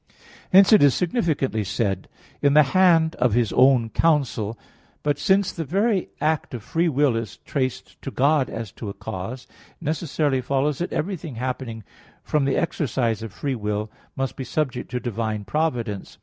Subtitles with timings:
[0.51, 2.07] Hence it is significantly said:
[2.41, 4.57] "In the hand of his own counsel."
[5.03, 8.95] But since the very act of free will is traced to God as to a
[8.95, 9.45] cause,
[9.79, 11.83] it necessarily follows that everything happening
[12.23, 16.17] from the exercise of free will must be subject to divine providence.